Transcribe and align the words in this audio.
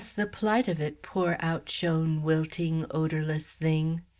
the 0.15 0.25
plight 0.25 0.67
of 0.67 0.81
it, 0.81 1.03
poor 1.03 1.37
outshone, 1.43 2.23
wilting, 2.23 2.87
odorless 2.89 3.51
thing! 3.51 4.01